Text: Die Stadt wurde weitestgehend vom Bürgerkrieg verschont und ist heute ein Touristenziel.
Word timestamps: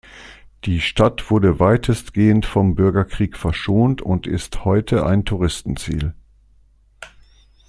Die 0.65 0.81
Stadt 0.81 1.29
wurde 1.29 1.59
weitestgehend 1.59 2.47
vom 2.47 2.73
Bürgerkrieg 2.73 3.37
verschont 3.37 4.01
und 4.01 4.25
ist 4.25 4.65
heute 4.65 5.05
ein 5.05 5.25
Touristenziel. 5.25 6.15